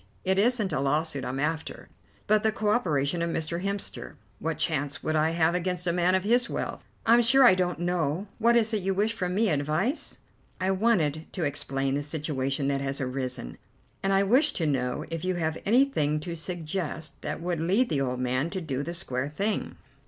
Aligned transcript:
It 0.25 0.39
isn't 0.39 0.73
a 0.73 0.79
lawsuit 0.79 1.23
I'm 1.23 1.39
after, 1.39 1.87
but 2.25 2.41
the 2.41 2.51
co 2.51 2.69
operation 2.69 3.21
of 3.21 3.29
Mr. 3.29 3.61
Hemster. 3.63 4.15
What 4.39 4.57
chance 4.57 5.03
would 5.03 5.15
I 5.15 5.29
have 5.29 5.53
against 5.53 5.85
a 5.85 5.93
man 5.93 6.15
of 6.15 6.23
his 6.23 6.49
wealth?" 6.49 6.83
"I'm 7.05 7.21
sure 7.21 7.43
I 7.43 7.53
don't 7.53 7.77
know. 7.77 8.25
What 8.39 8.55
is 8.55 8.73
it 8.73 8.81
you 8.81 8.95
wish 8.95 9.13
from 9.13 9.35
me? 9.35 9.49
Advice?" 9.49 10.17
"I 10.59 10.71
wanted 10.71 11.27
to 11.33 11.43
explain 11.43 11.93
the 11.93 12.01
situation 12.01 12.67
that 12.69 12.81
has 12.81 12.99
arisen, 12.99 13.59
and 14.01 14.11
I 14.11 14.23
wish 14.23 14.53
to 14.53 14.65
know 14.65 15.05
if 15.11 15.23
you 15.23 15.35
have 15.35 15.59
anything 15.67 16.19
to 16.21 16.35
suggest 16.35 17.21
that 17.21 17.39
will 17.39 17.59
lead 17.59 17.89
the 17.89 18.01
old 18.01 18.19
man 18.19 18.49
to 18.49 18.59
do 18.59 18.81
the 18.81 18.95
square 18.95 19.29
thing?" 19.29 19.75